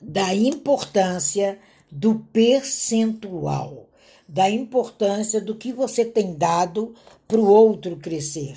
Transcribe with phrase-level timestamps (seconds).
[0.00, 1.58] da importância
[1.90, 3.86] do percentual,
[4.28, 6.94] da importância do que você tem dado
[7.26, 8.56] para o outro crescer.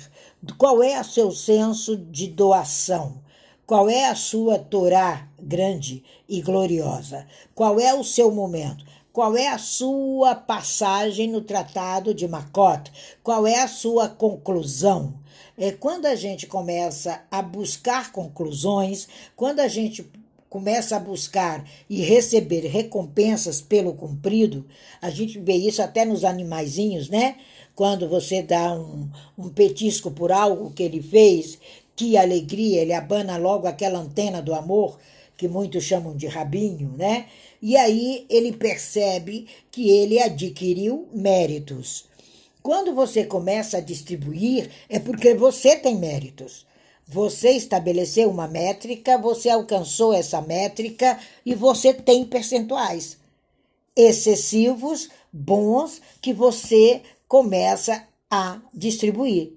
[0.56, 3.20] Qual é o seu senso de doação?
[3.66, 7.26] Qual é a sua Torá grande e gloriosa?
[7.54, 8.84] Qual é o seu momento?
[9.12, 12.90] Qual é a sua passagem no Tratado de Makot?
[13.22, 15.14] Qual é a sua conclusão?
[15.56, 19.06] É quando a gente começa a buscar conclusões,
[19.36, 20.10] quando a gente
[20.52, 24.66] começa a buscar e receber recompensas pelo cumprido,
[25.00, 27.36] a gente vê isso até nos animaizinhos, né?
[27.74, 31.58] Quando você dá um, um petisco por algo que ele fez,
[31.96, 34.98] que alegria, ele abana logo aquela antena do amor,
[35.38, 37.28] que muitos chamam de rabinho, né?
[37.62, 42.04] E aí ele percebe que ele adquiriu méritos.
[42.62, 46.66] Quando você começa a distribuir, é porque você tem méritos.
[47.06, 53.20] Você estabeleceu uma métrica, você alcançou essa métrica e você tem percentuais
[53.96, 59.52] excessivos, bons, que você começa a distribuir.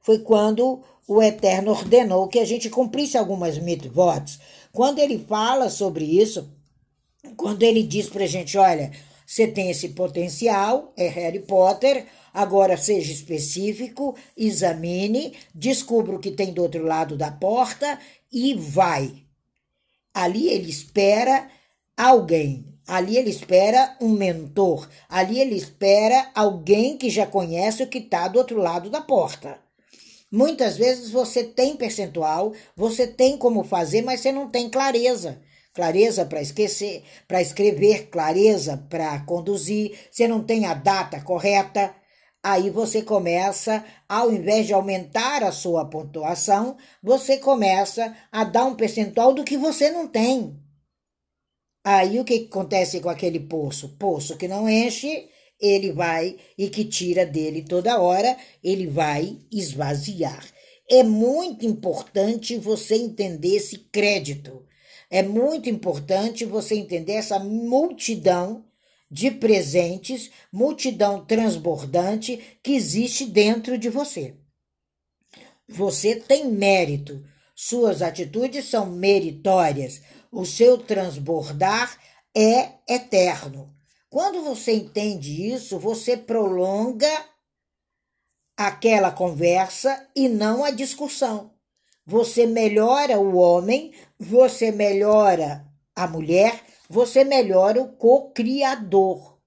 [0.00, 4.38] Foi quando o Eterno ordenou que a gente cumprisse algumas mitzvot.
[4.72, 6.50] Quando ele fala sobre isso,
[7.36, 8.90] quando ele diz para a gente, olha,
[9.26, 16.52] você tem esse potencial, é Harry Potter, agora seja específico, examine, descubra o que tem
[16.52, 17.96] do outro lado da porta
[18.32, 19.22] e vai.
[20.12, 21.48] Ali ele espera
[21.96, 27.98] alguém, ali ele espera um mentor, ali ele espera alguém que já conhece o que
[27.98, 29.62] está do outro lado da porta.
[30.30, 35.40] Muitas vezes você tem percentual, você tem como fazer, mas você não tem clareza.
[35.72, 41.94] Clareza para esquecer, para escrever, clareza para conduzir, você não tem a data correta,
[42.44, 48.74] aí você começa, ao invés de aumentar a sua pontuação, você começa a dar um
[48.74, 50.54] percentual do que você não tem.
[51.82, 53.96] Aí o que acontece com aquele poço?
[53.98, 55.26] Poço que não enche,
[55.58, 60.44] ele vai e que tira dele toda hora, ele vai esvaziar.
[60.90, 64.66] É muito importante você entender esse crédito.
[65.10, 68.66] É muito importante você entender essa multidão
[69.14, 74.34] de presentes, multidão transbordante que existe dentro de você.
[75.68, 80.02] Você tem mérito, suas atitudes são meritórias,
[80.32, 81.96] o seu transbordar
[82.36, 83.72] é eterno.
[84.10, 87.24] Quando você entende isso, você prolonga
[88.56, 91.52] aquela conversa e não a discussão.
[92.04, 95.64] Você melhora o homem, você melhora
[95.94, 99.38] a mulher, você melhora o co-criador.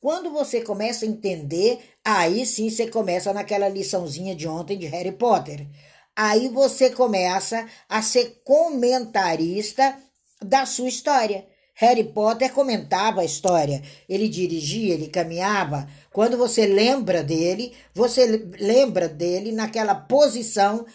[0.00, 5.12] Quando você começa a entender, aí sim você começa naquela liçãozinha de ontem de Harry
[5.12, 5.66] Potter.
[6.14, 9.98] Aí você começa a ser comentarista
[10.42, 11.46] da sua história.
[11.74, 15.86] Harry Potter comentava a história, ele dirigia, ele caminhava.
[16.10, 18.26] Quando você lembra dele, você
[18.58, 20.86] lembra dele naquela posição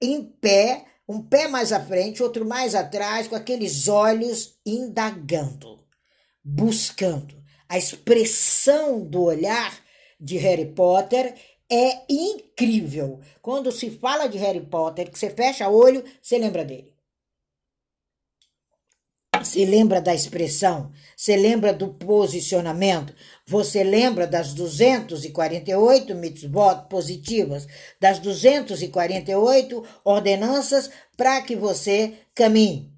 [0.00, 5.84] em pé, um pé mais à frente, outro mais atrás, com aqueles olhos indagando,
[6.42, 7.36] buscando.
[7.68, 9.78] A expressão do olhar
[10.20, 11.34] de Harry Potter
[11.70, 13.20] é incrível.
[13.42, 16.95] Quando se fala de Harry Potter, que você fecha o olho, você lembra dele.
[19.46, 23.14] Você lembra da expressão, você lembra do posicionamento,
[23.46, 27.64] você lembra das 248 mitzvot positivas,
[28.00, 32.92] das 248 ordenanças para que você caminhe.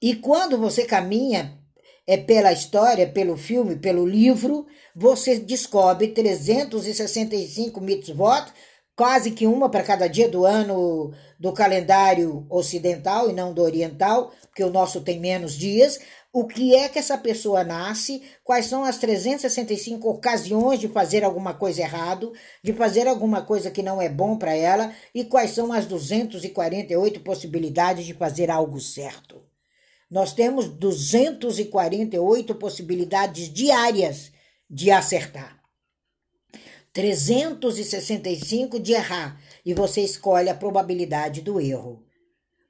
[0.00, 1.58] E quando você caminha
[2.06, 4.66] é pela história, pelo filme, pelo livro,
[4.96, 8.50] você descobre 365 mitzvot
[8.96, 14.30] quase que uma para cada dia do ano do calendário ocidental e não do oriental,
[14.42, 15.98] porque o nosso tem menos dias.
[16.32, 18.22] O que é que essa pessoa nasce?
[18.44, 23.82] Quais são as 365 ocasiões de fazer alguma coisa errado, de fazer alguma coisa que
[23.82, 29.42] não é bom para ela e quais são as 248 possibilidades de fazer algo certo?
[30.10, 34.30] Nós temos 248 possibilidades diárias
[34.68, 35.59] de acertar.
[36.92, 42.04] 365 de errar e você escolhe a probabilidade do erro.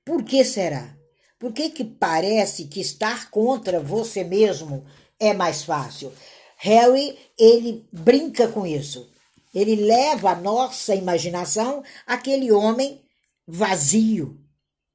[0.05, 0.97] Por que será?
[1.39, 4.85] Por que, que parece que estar contra você mesmo
[5.19, 6.13] é mais fácil?
[6.59, 9.11] Harry, ele brinca com isso.
[9.55, 13.03] Ele leva a nossa imaginação àquele homem
[13.47, 14.39] vazio,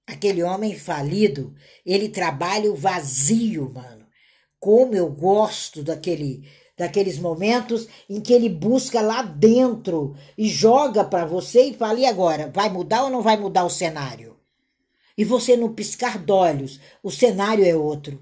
[0.05, 1.55] aquele homem falido.
[1.83, 4.05] Ele trabalha o vazio, mano.
[4.59, 11.25] Como eu gosto daquele daqueles momentos em que ele busca lá dentro e joga para
[11.25, 12.51] você e fala: e agora?
[12.53, 14.35] Vai mudar ou não vai mudar o cenário?
[15.17, 18.21] E você no piscar d'olhos, o cenário é outro.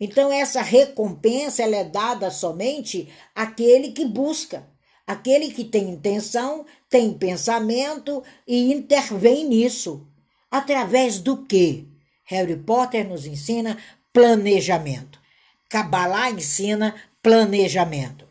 [0.00, 4.66] Então essa recompensa ela é dada somente àquele que busca,
[5.06, 10.06] aquele que tem intenção, tem pensamento e intervém nisso.
[10.50, 11.86] Através do que?
[12.24, 13.76] Harry Potter nos ensina
[14.12, 15.20] planejamento.
[15.68, 18.26] Kabbalah ensina planejamento.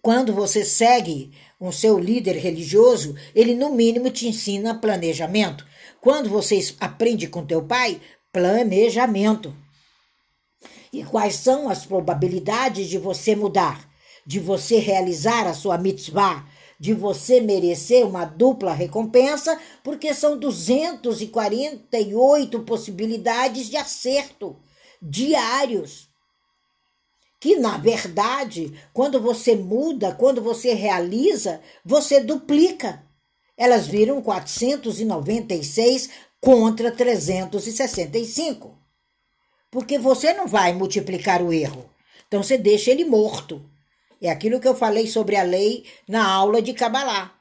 [0.00, 5.66] Quando você segue o seu líder religioso, ele no mínimo te ensina planejamento.
[6.00, 8.00] Quando você aprende com teu pai,
[8.32, 9.52] planejamento.
[10.92, 13.90] E quais são as probabilidades de você mudar,
[14.24, 16.46] de você realizar a sua mitzvah,
[16.78, 24.56] de você merecer uma dupla recompensa, porque são 248 possibilidades de acerto
[25.02, 26.05] diários.
[27.46, 33.04] Que na verdade, quando você muda, quando você realiza, você duplica.
[33.56, 36.10] Elas viram 496
[36.40, 38.76] contra 365.
[39.70, 41.88] Porque você não vai multiplicar o erro.
[42.26, 43.64] Então você deixa ele morto.
[44.20, 47.32] É aquilo que eu falei sobre a lei na aula de Kabbalah.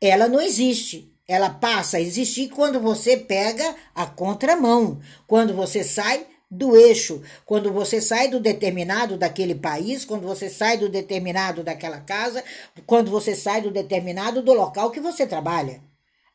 [0.00, 1.16] Ela não existe.
[1.28, 7.72] Ela passa a existir quando você pega a contramão, quando você sai do eixo, quando
[7.72, 12.44] você sai do determinado daquele país, quando você sai do determinado daquela casa,
[12.84, 15.82] quando você sai do determinado do local que você trabalha.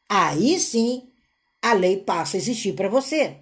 [0.10, 1.12] Aí sim
[1.62, 3.38] a lei passa a existir para você.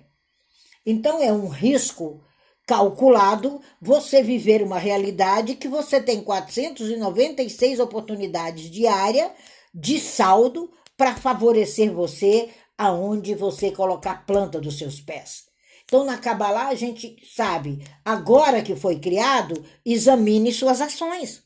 [0.85, 2.21] Então é um risco
[2.67, 9.31] calculado você viver uma realidade que você tem 496 oportunidades diárias
[9.73, 15.44] de saldo para favorecer você aonde você colocar a planta dos seus pés.
[15.85, 21.43] Então, na Kabbalah, a gente sabe, agora que foi criado, examine suas ações.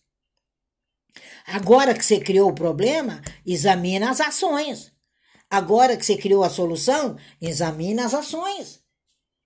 [1.45, 4.91] Agora que você criou o problema, examina as ações.
[5.50, 8.80] Agora que você criou a solução, examina as ações.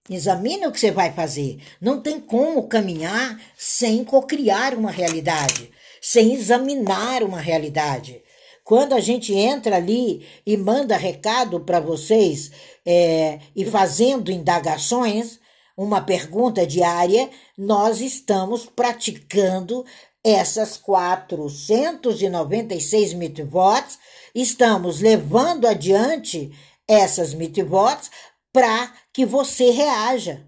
[0.10, 1.60] Examine o que você vai fazer.
[1.80, 8.22] Não tem como caminhar sem cocriar uma realidade, sem examinar uma realidade.
[8.64, 12.52] Quando a gente entra ali e manda recado para vocês
[12.86, 15.40] é, e fazendo indagações,
[15.76, 19.84] uma pergunta diária, nós estamos praticando
[20.24, 24.00] essas 496 mitvots,
[24.34, 26.50] estamos levando adiante
[26.88, 28.10] essas mitvots
[28.54, 30.48] para que você reaja,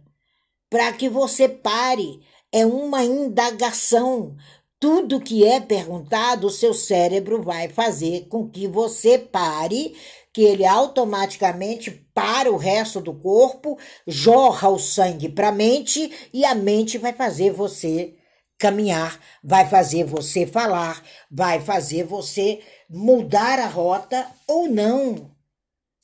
[0.70, 2.22] para que você pare.
[2.52, 4.38] É uma indagação.
[4.80, 9.96] Tudo que é perguntado, o seu cérebro vai fazer com que você pare,
[10.34, 16.44] que ele automaticamente para o resto do corpo, jorra o sangue para a mente e
[16.44, 18.16] a mente vai fazer você
[18.58, 25.32] caminhar, vai fazer você falar, vai fazer você mudar a rota ou não.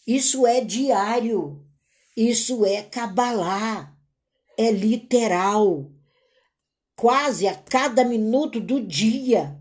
[0.07, 1.65] Isso é diário.
[2.15, 3.93] Isso é cabalá,
[4.57, 5.89] é literal.
[7.01, 9.59] Quase a cada minuto do dia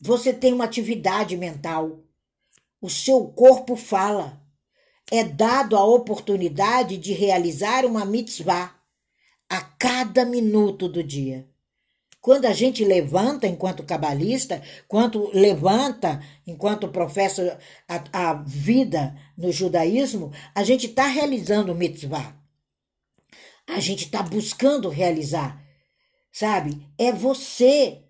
[0.00, 2.04] você tem uma atividade mental.
[2.80, 4.40] O seu corpo fala.
[5.10, 8.76] É dado a oportunidade de realizar uma mitzvah
[9.50, 11.48] a cada minuto do dia.
[12.20, 17.58] Quando a gente levanta enquanto cabalista, quando levanta enquanto professa
[17.88, 22.36] a, a vida no judaísmo, a gente está realizando mitzvah.
[23.66, 25.66] A gente está buscando realizar.
[26.38, 26.86] Sabe?
[26.96, 28.04] É você.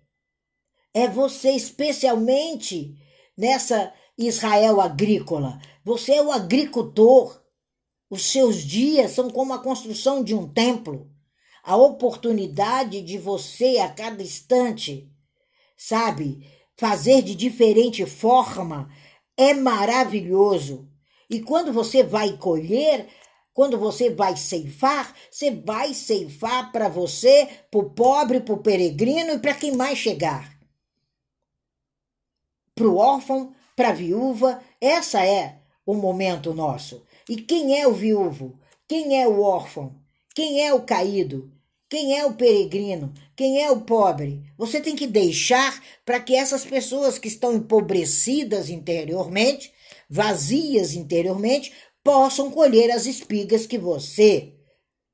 [0.93, 2.95] É você, especialmente
[3.37, 5.59] nessa Israel agrícola.
[5.83, 7.41] Você é o agricultor.
[8.09, 11.09] Os seus dias são como a construção de um templo
[11.63, 15.07] a oportunidade de você a cada instante,
[15.77, 16.43] sabe,
[16.75, 18.89] fazer de diferente forma
[19.37, 20.89] é maravilhoso.
[21.29, 23.07] E quando você vai colher,
[23.53, 29.33] quando você vai ceifar, você vai ceifar para você, para o pobre, para o peregrino
[29.33, 30.57] e para quem mais chegar.
[32.73, 37.03] Para o órfão, para a viúva, essa é o momento nosso.
[37.27, 38.59] E quem é o viúvo?
[38.87, 39.95] Quem é o órfão?
[40.33, 41.51] Quem é o caído?
[41.89, 43.11] Quem é o peregrino?
[43.35, 44.43] Quem é o pobre?
[44.57, 49.73] Você tem que deixar para que essas pessoas que estão empobrecidas interiormente,
[50.09, 51.71] vazias interiormente,
[52.03, 54.55] possam colher as espigas que você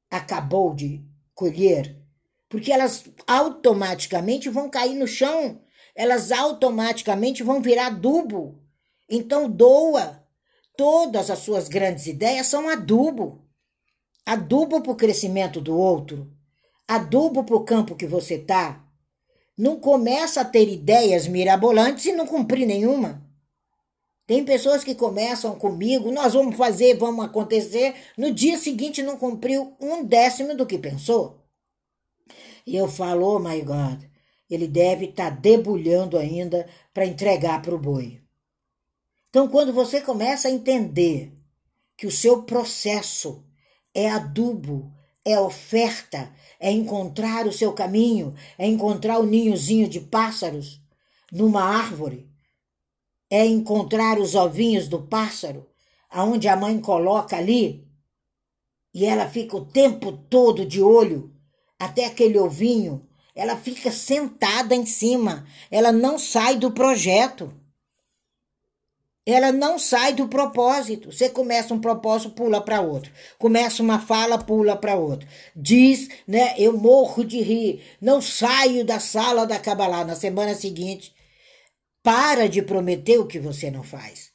[0.10, 2.02] acabou de colher.
[2.48, 5.62] Porque elas automaticamente vão cair no chão,
[5.96, 8.62] elas automaticamente vão virar adubo.
[9.10, 10.24] Então, doa.
[10.78, 13.46] Todas as suas grandes ideias são adubo
[14.26, 16.36] adubo para o crescimento do outro
[16.88, 18.84] adubo para o campo que você tá.
[19.58, 23.25] Não começa a ter ideias mirabolantes e não cumprir nenhuma.
[24.28, 29.76] Tem pessoas que começam comigo, nós vamos fazer, vamos acontecer, no dia seguinte não cumpriu
[29.80, 31.46] um décimo do que pensou.
[32.66, 34.04] E eu falo, oh my God,
[34.50, 38.20] ele deve estar tá debulhando ainda para entregar para o boi.
[39.30, 41.32] Então, quando você começa a entender
[41.96, 43.46] que o seu processo
[43.94, 44.92] é adubo,
[45.24, 50.82] é oferta, é encontrar o seu caminho, é encontrar o ninhozinho de pássaros
[51.32, 52.28] numa árvore,
[53.30, 55.68] é encontrar os ovinhos do pássaro,
[56.10, 57.86] aonde a mãe coloca ali,
[58.94, 61.34] e ela fica o tempo todo de olho
[61.78, 63.06] até aquele ovinho,
[63.36, 67.52] ela fica sentada em cima, ela não sai do projeto.
[69.28, 71.12] Ela não sai do propósito.
[71.12, 73.12] Você começa um propósito, pula para outro.
[73.40, 75.28] Começa uma fala, pula para outro.
[75.56, 76.54] Diz, né?
[76.60, 77.82] Eu morro de rir.
[78.00, 80.06] Não saio da sala da Cabalá.
[80.06, 81.12] Na semana seguinte,
[82.06, 84.30] para de prometer o que você não faz.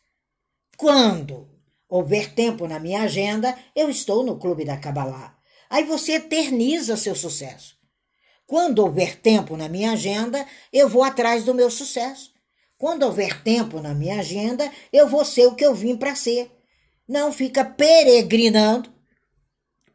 [0.76, 1.48] Quando
[1.88, 5.38] houver tempo na minha agenda, eu estou no Clube da Cabalá.
[5.70, 7.78] Aí você eterniza seu sucesso.
[8.44, 12.32] Quando houver tempo na minha agenda, eu vou atrás do meu sucesso.
[12.76, 16.50] Quando houver tempo na minha agenda, eu vou ser o que eu vim para ser.
[17.06, 18.92] Não fica peregrinando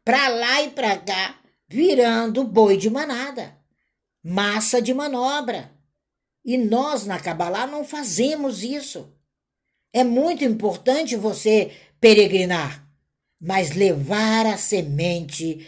[0.05, 3.58] para lá e para cá, virando boi de manada,
[4.24, 5.75] massa de manobra.
[6.45, 9.11] E nós na Kabbalah não fazemos isso.
[9.91, 12.87] É muito importante você peregrinar,
[13.41, 15.65] mas levar a semente,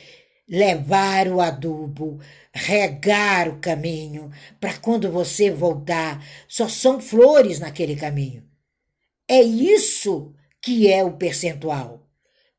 [0.48, 2.20] levar o adubo,
[2.54, 8.44] regar o caminho, para quando você voltar, só são flores naquele caminho.
[9.28, 12.08] É isso que é o percentual.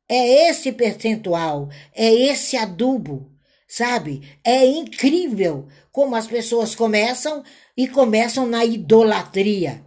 [0.09, 3.31] É esse percentual, é esse adubo,
[3.67, 4.21] sabe?
[4.43, 7.43] É incrível como as pessoas começam
[7.79, 9.81] e começam na idolatria.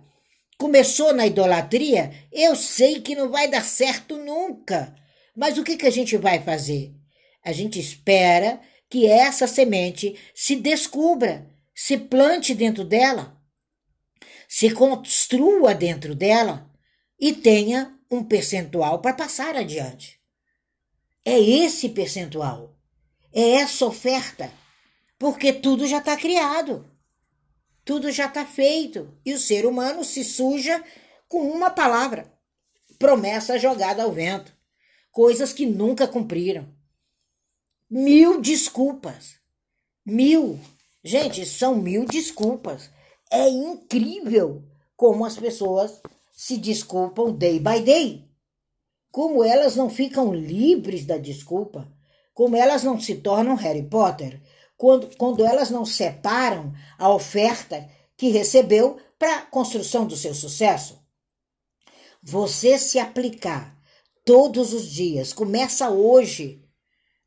[0.56, 4.96] Começou na idolatria, eu sei que não vai dar certo nunca.
[5.36, 6.90] Mas o que, que a gente vai fazer?
[7.44, 8.58] A gente espera
[8.88, 13.36] que essa semente se descubra, se plante dentro dela,
[14.48, 16.70] se construa dentro dela
[17.20, 20.18] e tenha um percentual para passar adiante.
[21.26, 22.74] É esse percentual,
[23.34, 24.50] é essa oferta,
[25.18, 26.90] porque tudo já está criado.
[27.84, 30.82] Tudo já está feito e o ser humano se suja
[31.28, 32.32] com uma palavra:
[32.98, 34.54] promessa jogada ao vento,
[35.10, 36.68] coisas que nunca cumpriram.
[37.90, 39.34] Mil desculpas.
[40.06, 40.58] Mil.
[41.04, 42.88] Gente, são mil desculpas.
[43.30, 44.62] É incrível
[44.96, 46.00] como as pessoas
[46.32, 48.28] se desculpam day by day.
[49.10, 51.92] Como elas não ficam livres da desculpa.
[52.32, 54.40] Como elas não se tornam Harry Potter
[54.82, 61.00] quando, quando elas não separam a oferta que recebeu para a construção do seu sucesso.
[62.20, 63.80] Você se aplicar
[64.24, 66.68] todos os dias, começa hoje,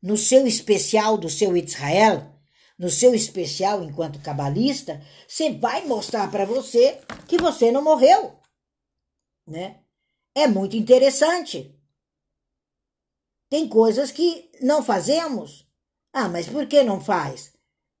[0.02, 2.30] no seu especial do seu Israel,
[2.78, 8.38] no seu especial enquanto cabalista, você vai mostrar para você que você não morreu,
[9.46, 9.80] né?
[10.34, 11.74] É muito interessante.
[13.48, 15.65] Tem coisas que não fazemos
[16.18, 17.52] ah, mas por que não faz?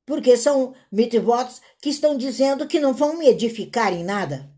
[0.06, 4.50] Porque são mitvots que estão dizendo que não vão me edificar em nada.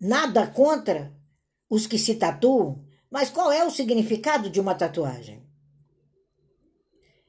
[0.00, 1.14] Nada contra
[1.68, 5.46] os que se tatuam, mas qual é o significado de uma tatuagem?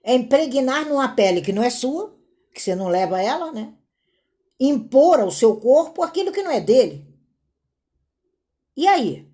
[0.02, 2.18] É impregnar numa pele que não é sua,
[2.54, 3.74] que você não leva ela, né?
[4.58, 7.06] Impor ao seu corpo aquilo que não é dele.
[8.78, 9.30] E aí?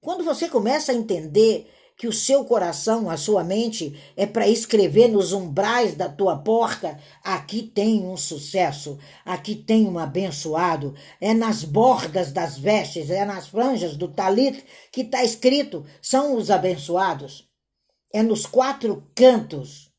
[0.00, 5.08] Quando você começa a entender que o seu coração, a sua mente, é para escrever
[5.08, 10.94] nos umbrais da tua porta: aqui tem um sucesso, aqui tem um abençoado.
[11.20, 16.52] É nas bordas das vestes, é nas franjas do talit que está escrito: são os
[16.52, 17.48] abençoados.
[18.14, 19.92] É nos quatro cantos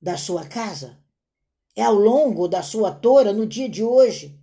[0.00, 0.98] da sua casa.
[1.74, 4.38] É ao longo da sua tora no dia de hoje.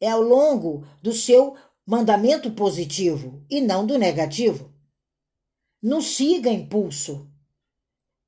[0.00, 1.54] É ao longo do seu
[1.86, 4.77] mandamento positivo e não do negativo.
[5.82, 7.30] Não siga impulso.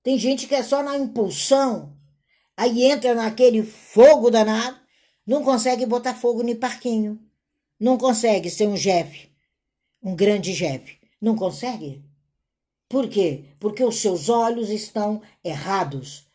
[0.03, 1.97] Tem gente que é só na impulsão,
[2.57, 4.79] aí entra naquele fogo danado,
[5.27, 7.21] não consegue botar fogo no parquinho,
[7.79, 9.31] não consegue ser um chefe,
[10.03, 12.03] um grande chefe, não consegue.
[12.89, 13.45] Por quê?
[13.59, 16.27] Porque os seus olhos estão errados.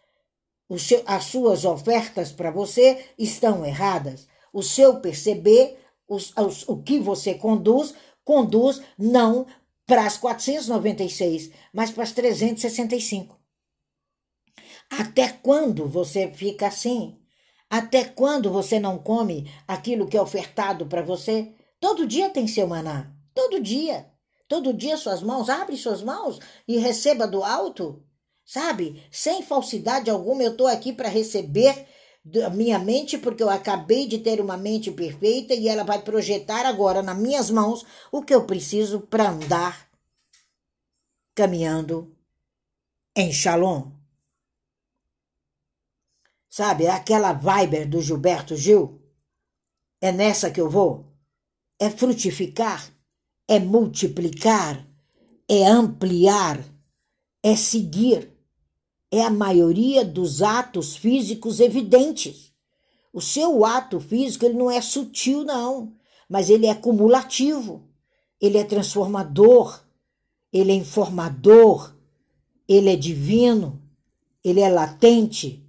[0.78, 4.28] Seu, as suas ofertas para você estão erradas.
[4.54, 7.94] O seu perceber, os, os, o que você conduz,
[8.24, 9.46] conduz não
[9.86, 13.40] para as 496, mas para as 365.
[14.90, 17.20] Até quando você fica assim?
[17.70, 21.54] Até quando você não come aquilo que é ofertado para você?
[21.80, 23.12] Todo dia tem seu maná.
[23.34, 24.12] Todo dia.
[24.48, 28.04] Todo dia suas mãos, abre suas mãos e receba do alto.
[28.46, 29.04] Sabe?
[29.12, 31.88] Sem falsidade alguma, eu estou aqui para receber
[32.26, 36.66] da minha mente, porque eu acabei de ter uma mente perfeita e ela vai projetar
[36.66, 39.88] agora nas minhas mãos o que eu preciso para andar
[41.36, 42.18] caminhando
[43.16, 43.92] em Shalom.
[46.50, 49.00] Sabe, é aquela vibe do Gilberto Gil.
[50.02, 51.06] É nessa que eu vou.
[51.78, 52.90] É frutificar,
[53.48, 54.84] é multiplicar,
[55.48, 56.64] é ampliar,
[57.44, 58.35] é seguir
[59.18, 62.52] é a maioria dos atos físicos evidentes.
[63.14, 65.94] O seu ato físico ele não é sutil, não,
[66.30, 67.84] mas ele é cumulativo,
[68.42, 69.82] ele é transformador,
[70.52, 71.96] ele é informador,
[72.68, 73.82] ele é divino,
[74.44, 75.64] ele é latente.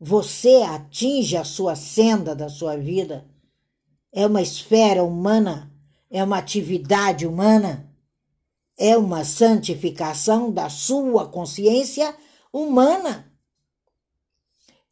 [0.00, 3.26] Você atinge a sua senda da sua vida.
[4.12, 5.72] É uma esfera humana,
[6.10, 7.90] é uma atividade humana,
[8.78, 12.16] é uma santificação da sua consciência
[12.62, 13.30] humana.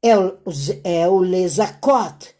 [0.03, 0.39] É o,
[0.85, 2.35] é o lesacot,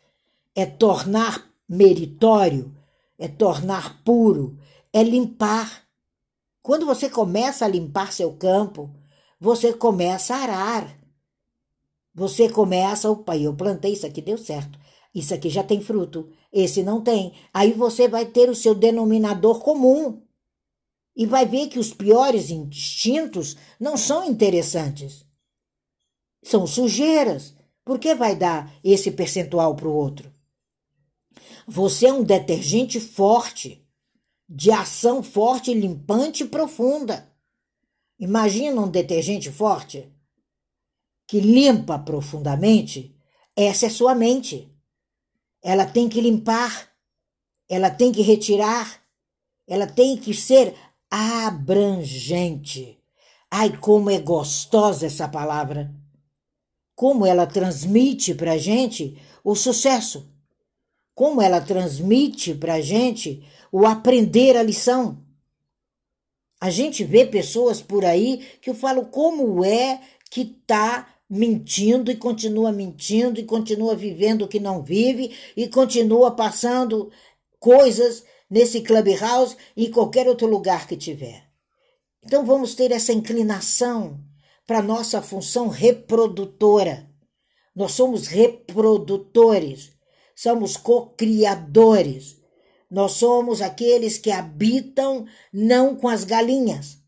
[0.55, 2.77] é tornar meritório,
[3.19, 4.59] é tornar puro,
[4.93, 5.85] é limpar.
[6.63, 8.91] Quando você começa a limpar seu campo,
[9.41, 10.99] você começa a arar.
[12.15, 14.79] Você começa, opa, eu plantei isso aqui, deu certo.
[15.15, 17.33] Isso aqui já tem fruto, esse não tem.
[17.53, 20.24] Aí você vai ter o seu denominador comum
[21.17, 25.25] e vai ver que os piores instintos não são interessantes.
[26.43, 27.55] São sujeiras.
[27.85, 30.33] Por que vai dar esse percentual para o outro?
[31.67, 33.87] Você é um detergente forte,
[34.49, 37.33] de ação forte, limpante e profunda.
[38.19, 40.13] Imagina um detergente forte
[41.27, 43.17] que limpa profundamente.
[43.57, 44.71] Essa é sua mente.
[45.63, 46.91] Ela tem que limpar,
[47.69, 49.03] ela tem que retirar,
[49.67, 50.75] ela tem que ser
[51.17, 52.99] abrangente.
[53.49, 55.95] Ai, como é gostosa essa palavra!
[56.97, 60.29] Como ela transmite para a gente o sucesso!
[61.15, 65.23] Como ela transmite para a gente o aprender a lição!
[66.61, 70.01] A gente vê pessoas por aí que eu falo como é
[70.33, 76.33] que tá mentindo e continua mentindo e continua vivendo o que não vive e continua
[76.33, 77.13] passando
[77.61, 81.51] coisas nesse clubhouse e em qualquer outro lugar que tiver.
[82.25, 84.25] Então vamos ter essa inclinação
[84.65, 87.11] para nossa função reprodutora.
[87.75, 89.91] Nós somos reprodutores,
[90.37, 92.41] somos co-criadores.
[92.89, 96.99] Nós somos aqueles que habitam não com as galinhas,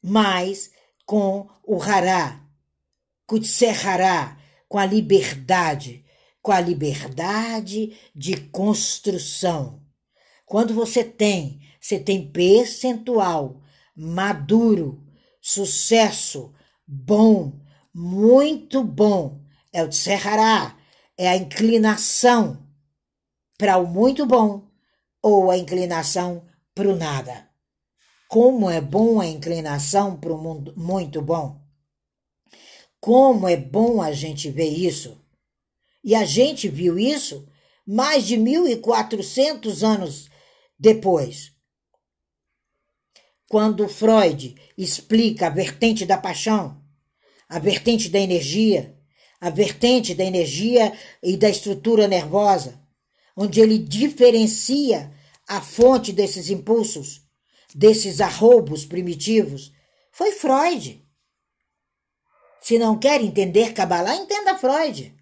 [0.00, 0.70] mas
[1.04, 2.46] com o hará,
[3.26, 4.38] com o tserhará,
[4.68, 6.04] com a liberdade,
[6.40, 9.84] com a liberdade de construção.
[10.46, 13.60] Quando você tem, você tem percentual
[13.96, 15.02] maduro,
[15.40, 16.54] sucesso,
[16.86, 17.60] bom,
[17.92, 19.40] muito bom.
[19.72, 20.78] É o Tserhará,
[21.18, 22.64] é a inclinação
[23.58, 24.70] para o muito bom
[25.22, 27.48] ou a inclinação para o nada.
[28.28, 31.60] Como é bom a inclinação para o muito bom.
[33.00, 35.20] Como é bom a gente ver isso.
[36.04, 37.48] E a gente viu isso
[37.86, 40.28] mais de 1.400 anos
[40.78, 41.52] depois,
[43.48, 46.82] quando Freud explica a vertente da paixão,
[47.48, 48.98] a vertente da energia,
[49.40, 52.80] a vertente da energia e da estrutura nervosa,
[53.36, 55.12] onde ele diferencia
[55.48, 57.22] a fonte desses impulsos,
[57.74, 59.72] desses arroubos primitivos,
[60.10, 61.06] foi Freud.
[62.60, 65.14] Se não quer entender Kabbalah, entenda Freud.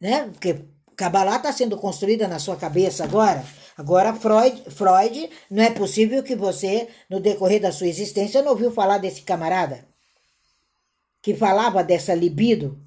[0.00, 0.28] Né?
[0.28, 3.44] Porque Kabbalah está sendo construída na sua cabeça agora
[3.76, 8.70] Agora, Freud, Freud, não é possível que você, no decorrer da sua existência, não ouviu
[8.70, 9.86] falar desse camarada
[11.20, 12.78] que falava dessa libido,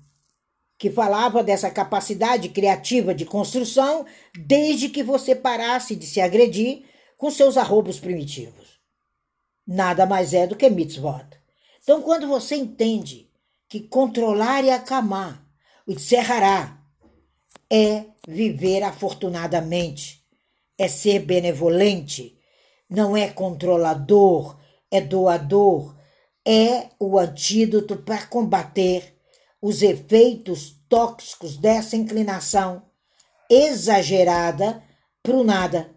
[0.77, 4.05] que falava dessa capacidade criativa de construção,
[4.37, 6.83] desde que você parasse de se agredir
[7.17, 8.79] com seus arrobos primitivos.
[9.65, 11.25] Nada mais é do que mitzvot.
[11.81, 13.27] Então, quando você entende
[13.67, 15.43] que controlar e acalmar,
[15.87, 16.77] o encerrará,
[17.71, 20.23] é viver afortunadamente,
[20.77, 22.37] é ser benevolente,
[22.89, 24.57] não é controlador,
[24.89, 25.95] é doador,
[26.45, 29.15] é o antídoto para combater
[29.61, 32.83] os efeitos tóxicos dessa inclinação
[33.49, 34.81] exagerada
[35.21, 35.91] para o nada.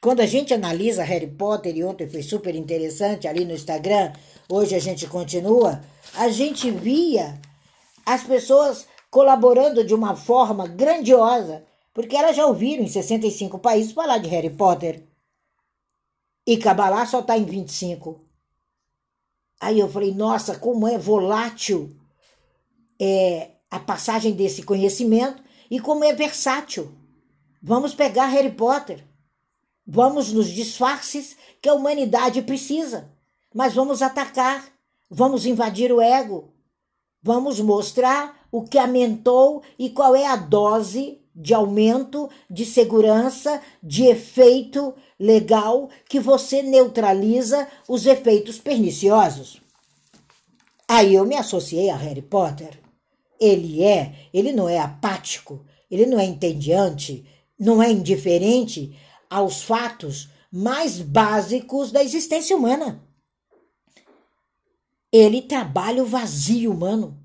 [0.00, 4.12] Quando a gente analisa Harry Potter e ontem foi super interessante ali no Instagram,
[4.48, 5.82] hoje a gente continua,
[6.14, 7.38] a gente via
[8.06, 11.64] as pessoas colaborando de uma forma grandiosa
[11.98, 15.02] porque elas já ouviram em 65 países falar de Harry Potter.
[16.46, 18.20] E Kabbalah só está em 25.
[19.60, 21.96] Aí eu falei, nossa, como é volátil
[23.00, 26.92] é, a passagem desse conhecimento e como é versátil.
[27.60, 29.04] Vamos pegar Harry Potter.
[29.84, 33.10] Vamos nos disfarces que a humanidade precisa,
[33.52, 34.64] mas vamos atacar,
[35.10, 36.52] vamos invadir o ego,
[37.20, 44.04] vamos mostrar o que aumentou e qual é a dose de aumento de segurança, de
[44.04, 49.60] efeito legal que você neutraliza os efeitos perniciosos.
[50.88, 52.80] Aí eu me associei a Harry Potter.
[53.38, 57.24] Ele é, ele não é apático, ele não é entediante,
[57.58, 58.98] não é indiferente
[59.30, 63.06] aos fatos mais básicos da existência humana.
[65.12, 67.22] Ele trabalha o vazio humano.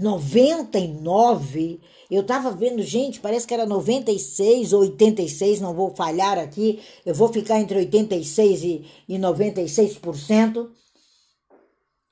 [0.00, 6.80] 99, eu estava vendo, gente, parece que era 96 ou 86, não vou falhar aqui,
[7.04, 10.70] eu vou ficar entre 86 e, e 96%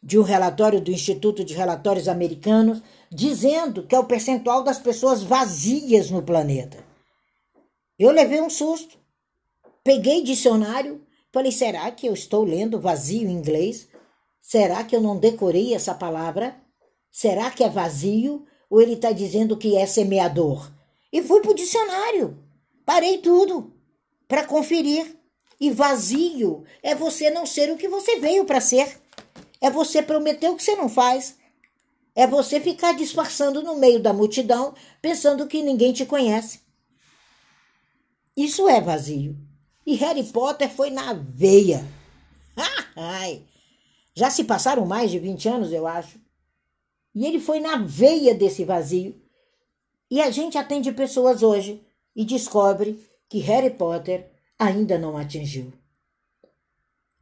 [0.02, 5.22] de um relatório do Instituto de Relatórios Americanos, dizendo que é o percentual das pessoas
[5.22, 6.84] vazias no planeta.
[7.98, 8.96] Eu levei um susto.
[9.82, 13.88] Peguei dicionário, falei: será que eu estou lendo vazio em inglês?
[14.40, 16.67] Será que eu não decorei essa palavra?
[17.10, 20.70] Será que é vazio ou ele está dizendo que é semeador?
[21.12, 22.38] E fui para o dicionário.
[22.84, 23.72] Parei tudo
[24.26, 25.16] para conferir.
[25.60, 29.00] E vazio é você não ser o que você veio para ser.
[29.60, 31.36] É você prometer o que você não faz.
[32.14, 36.60] É você ficar disfarçando no meio da multidão, pensando que ninguém te conhece.
[38.36, 39.36] Isso é vazio.
[39.84, 41.84] E Harry Potter foi na veia.
[42.94, 43.42] Ai,
[44.14, 46.20] já se passaram mais de 20 anos, eu acho.
[47.14, 49.20] E ele foi na veia desse vazio.
[50.10, 55.72] E a gente atende pessoas hoje e descobre que Harry Potter ainda não atingiu.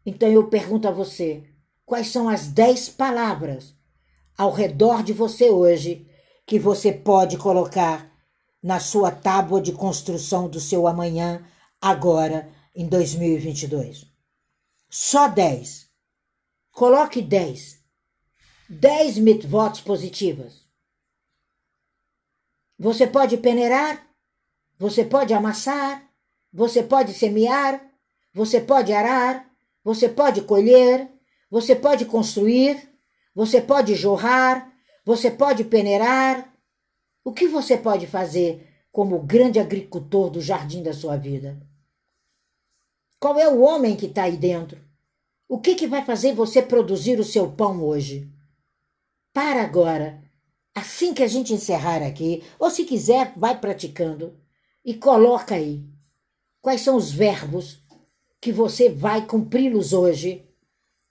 [0.05, 1.45] Então eu pergunto a você:
[1.85, 3.75] quais são as 10 palavras
[4.39, 6.09] ao redor de você hoje
[6.47, 8.11] que você pode colocar
[8.63, 11.45] na sua tábua de construção do seu amanhã,
[11.81, 14.07] agora em 2022?
[14.89, 15.89] Só 10.
[16.71, 17.86] Coloque 10.
[18.69, 20.67] 10 votos positivas.
[22.79, 24.07] Você pode peneirar,
[24.79, 26.11] você pode amassar,
[26.53, 27.81] você pode semear,
[28.33, 29.51] você pode arar,
[29.83, 31.09] você pode colher,
[31.51, 32.91] você pode construir,
[33.35, 34.73] você pode jorrar,
[35.05, 36.53] você pode peneirar,
[37.25, 41.61] o que você pode fazer como grande agricultor do jardim da sua vida?
[43.19, 44.81] Qual é o homem que está aí dentro?
[45.49, 48.36] O que, que vai fazer você produzir o seu pão hoje?
[49.37, 50.19] Para agora,
[50.75, 54.35] assim que a gente encerrar aqui, ou se quiser, vai praticando
[54.83, 55.85] e coloca aí
[56.63, 57.83] quais são os verbos
[58.41, 60.49] que você vai cumpri-los hoje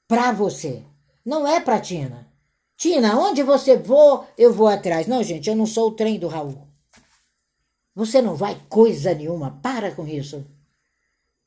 [0.08, 0.82] para você.
[1.24, 2.28] Não é para Tina.
[2.76, 5.06] Tina, onde você for, eu vou atrás.
[5.06, 6.68] Não, gente, eu não sou o trem do Raul.
[7.94, 9.60] Você não vai coisa nenhuma.
[9.62, 10.44] Para com isso.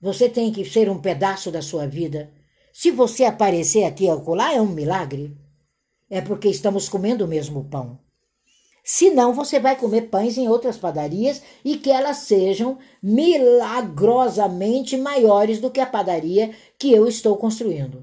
[0.00, 2.32] Você tem que ser um pedaço da sua vida.
[2.72, 5.36] Se você aparecer aqui e acolá, é um milagre.
[6.10, 7.98] É porque estamos comendo o mesmo pão.
[8.90, 15.70] Senão, você vai comer pães em outras padarias e que elas sejam milagrosamente maiores do
[15.70, 18.02] que a padaria que eu estou construindo.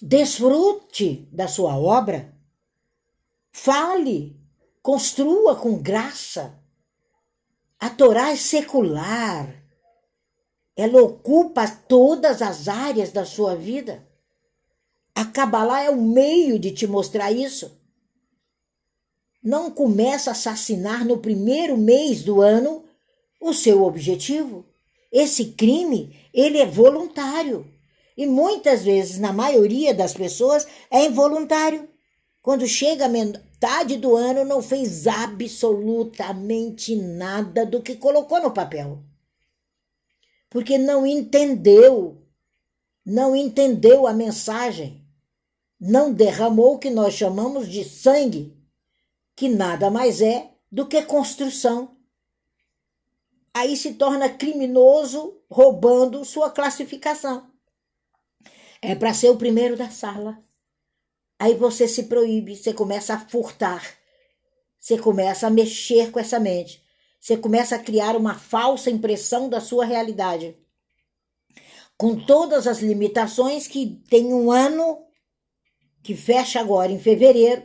[0.00, 2.32] Desfrute da sua obra.
[3.50, 4.38] Fale,
[4.80, 6.62] construa com graça.
[7.80, 9.60] A Torá é secular.
[10.76, 14.05] Ela ocupa todas as áreas da sua vida.
[15.16, 17.80] A Kabbalah é o meio de te mostrar isso.
[19.42, 22.84] Não começa a assassinar no primeiro mês do ano
[23.40, 24.66] o seu objetivo.
[25.10, 27.66] Esse crime, ele é voluntário.
[28.14, 31.88] E muitas vezes, na maioria das pessoas, é involuntário.
[32.42, 39.02] Quando chega a metade do ano, não fez absolutamente nada do que colocou no papel.
[40.50, 42.20] Porque não entendeu,
[43.02, 45.05] não entendeu a mensagem,
[45.80, 48.56] não derramou o que nós chamamos de sangue,
[49.34, 51.96] que nada mais é do que construção.
[53.52, 57.50] Aí se torna criminoso roubando sua classificação.
[58.82, 60.42] É para ser o primeiro da sala.
[61.38, 63.82] Aí você se proíbe, você começa a furtar,
[64.78, 66.82] você começa a mexer com essa mente,
[67.20, 70.56] você começa a criar uma falsa impressão da sua realidade.
[71.96, 75.05] Com todas as limitações que tem um ano
[76.06, 77.64] que fecha agora em fevereiro,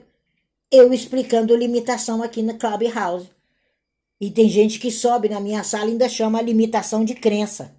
[0.71, 3.29] eu explicando limitação aqui no Clubhouse.
[4.19, 7.75] E tem gente que sobe na minha sala e ainda chama a limitação de crença.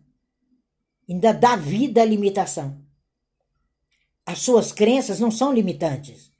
[1.08, 2.78] Ainda dá vida à limitação.
[4.24, 6.30] As suas crenças não são limitantes.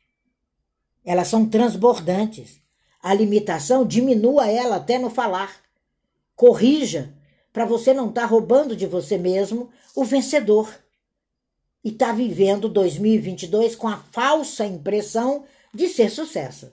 [1.05, 2.61] Elas são transbordantes.
[3.03, 5.61] A limitação diminua ela até no falar.
[6.37, 7.13] Corrija
[7.53, 10.73] para você não estar tá roubando de você mesmo o vencedor
[11.85, 16.71] e está vivendo 2022 com a falsa impressão de ser sucesso.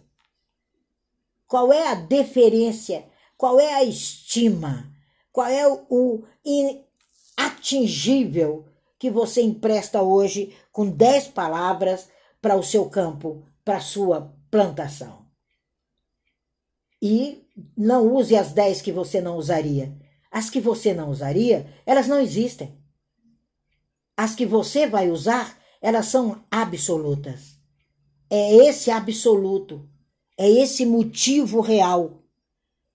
[1.47, 3.05] Qual é a deferência?
[3.35, 4.91] Qual é a estima?
[5.31, 6.23] Qual é o
[7.37, 8.65] inatingível
[8.99, 12.07] que você empresta hoje com 10 palavras
[12.41, 15.25] para o seu campo, para a sua plantação?
[17.01, 19.97] E não use as 10 que você não usaria.
[20.31, 22.78] As que você não usaria, elas não existem.
[24.21, 27.57] As que você vai usar, elas são absolutas.
[28.29, 29.87] É esse absoluto,
[30.37, 32.21] é esse motivo real,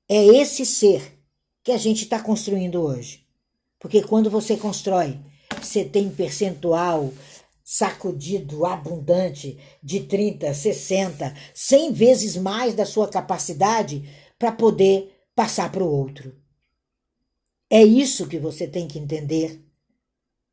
[0.06, 1.18] é esse ser
[1.62, 3.26] que a gente está construindo hoje.
[3.78, 5.18] Porque quando você constrói,
[5.58, 7.10] você tem percentual
[7.64, 14.06] sacudido, abundante, de 30, 60, 100 vezes mais da sua capacidade
[14.38, 16.36] para poder passar para o outro.
[17.70, 19.63] É isso que você tem que entender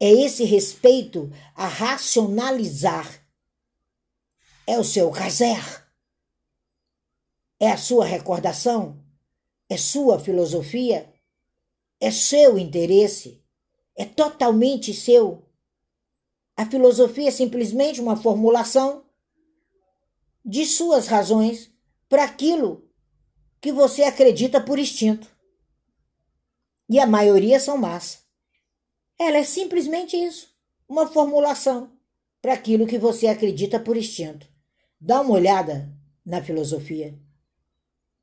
[0.02, 3.24] é esse respeito a racionalizar.
[4.66, 5.64] É o seu caser.
[7.60, 9.00] É a sua recordação.
[9.70, 11.14] É sua filosofia.
[12.00, 13.46] É seu interesse.
[13.96, 15.48] É totalmente seu.
[16.58, 19.06] A filosofia é simplesmente uma formulação
[20.44, 21.72] de suas razões
[22.10, 22.90] para aquilo
[23.62, 25.30] que você acredita por instinto.
[26.90, 28.31] E a maioria são más.
[29.24, 30.50] Ela é simplesmente isso,
[30.90, 31.92] uma formulação
[32.42, 34.48] para aquilo que você acredita por instinto.
[35.00, 35.94] Dá uma olhada
[36.26, 37.14] na filosofia.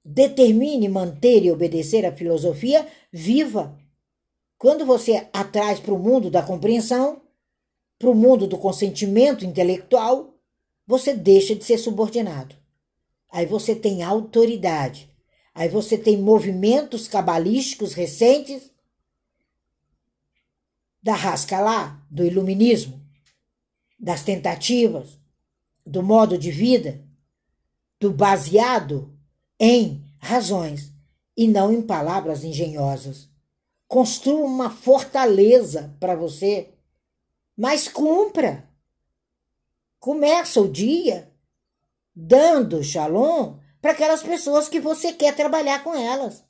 [0.04, 3.78] Determine manter e obedecer a filosofia viva.
[4.58, 7.22] Quando você a traz para o mundo da compreensão,
[7.96, 10.34] para o mundo do consentimento intelectual,
[10.84, 12.56] você deixa de ser subordinado.
[13.30, 15.08] Aí você tem autoridade.
[15.54, 18.72] Aí você tem movimentos cabalísticos recentes
[21.02, 23.00] da rasca lá, do iluminismo,
[23.98, 25.18] das tentativas,
[25.84, 27.04] do modo de vida,
[27.98, 29.16] do baseado
[29.58, 30.92] em razões
[31.36, 33.28] e não em palavras engenhosas.
[33.86, 36.74] Construa uma fortaleza para você,
[37.56, 38.68] mas cumpra.
[39.98, 41.32] Começa o dia
[42.14, 46.44] dando shalom para aquelas pessoas que você quer trabalhar com elas,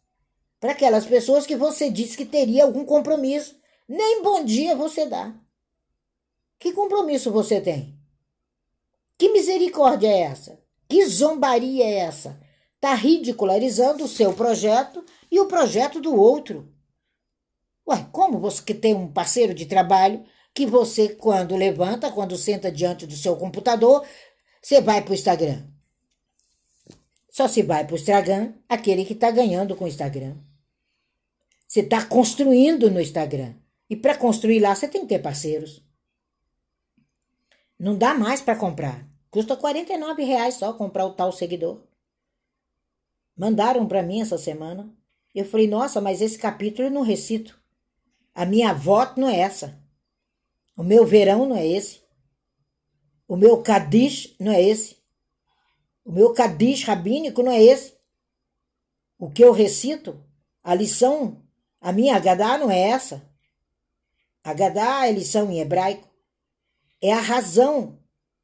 [0.58, 3.58] para aquelas pessoas que você disse que teria algum compromisso
[3.88, 5.34] nem bom dia você dá.
[6.58, 7.98] Que compromisso você tem?
[9.16, 10.60] Que misericórdia é essa?
[10.88, 12.40] Que zombaria é essa?
[12.74, 16.72] Está ridicularizando o seu projeto e o projeto do outro.
[17.88, 20.24] Ué, como você que tem um parceiro de trabalho
[20.54, 24.06] que você, quando levanta, quando senta diante do seu computador,
[24.60, 25.66] você vai para o Instagram.
[27.30, 30.36] Só se vai para o Instagram aquele que está ganhando com o Instagram.
[31.66, 33.54] Você está construindo no Instagram.
[33.88, 35.82] E para construir lá, você tem que ter parceiros.
[37.78, 39.08] Não dá mais para comprar.
[39.30, 41.82] Custa 49 reais só comprar o tal seguidor.
[43.36, 44.92] Mandaram para mim essa semana.
[45.34, 47.58] Eu falei, nossa, mas esse capítulo eu não recito.
[48.34, 49.80] A minha voto não é essa.
[50.76, 52.02] O meu verão não é esse.
[53.26, 54.96] O meu cadiz não é esse.
[56.04, 57.94] O meu cadiz rabínico não é esse.
[59.18, 60.24] O que eu recito,
[60.62, 61.42] a lição,
[61.80, 63.27] a minha Agadá não é essa.
[64.48, 66.08] Agadá é lição em hebraico.
[67.02, 67.98] É a razão,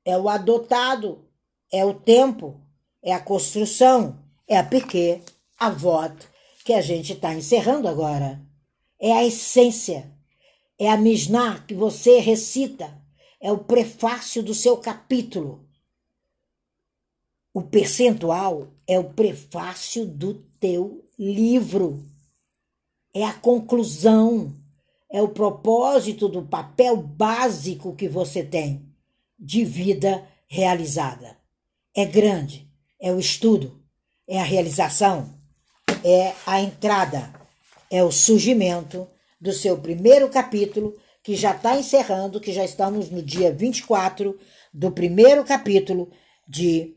[0.04, 1.24] é o adotado,
[1.72, 2.60] é o tempo,
[3.02, 5.22] é a construção, é a piquê,
[5.58, 6.28] a voto
[6.62, 8.38] que a gente está encerrando agora.
[9.00, 10.12] É a essência,
[10.78, 12.94] é a Mishnah que você recita,
[13.40, 15.66] é o prefácio do seu capítulo.
[17.54, 22.04] O percentual é o prefácio do teu livro.
[23.14, 24.54] É a conclusão
[25.14, 28.92] é o propósito do papel básico que você tem
[29.38, 31.36] de vida realizada.
[31.94, 32.68] É grande,
[33.00, 33.80] é o estudo,
[34.26, 35.38] é a realização,
[36.02, 37.32] é a entrada,
[37.88, 39.06] é o surgimento
[39.40, 44.36] do seu primeiro capítulo, que já está encerrando, que já estamos no dia 24
[44.72, 46.10] do primeiro capítulo
[46.48, 46.92] de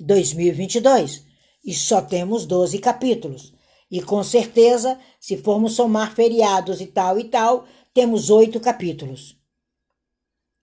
[0.00, 1.22] 2022.
[1.62, 3.52] E só temos 12 capítulos.
[3.90, 9.36] E com certeza, se formos somar feriados e tal e tal, temos oito capítulos.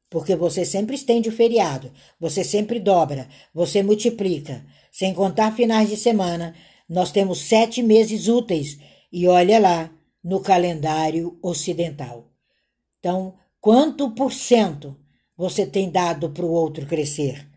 [0.09, 4.65] Porque você sempre estende o feriado, você sempre dobra, você multiplica.
[4.91, 6.55] Sem contar finais de semana,
[6.87, 8.77] Nós temos sete meses úteis
[9.11, 9.91] e olha lá
[10.23, 12.31] no calendário ocidental.
[12.99, 14.95] Então, quanto por cento
[15.35, 17.47] você tem dado para o outro crescer?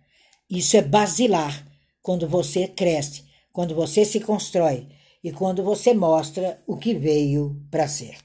[0.48, 1.66] Isso é basilar
[2.00, 4.86] quando você cresce, quando você se constrói
[5.28, 8.16] e quando você mostra o que veio para ser.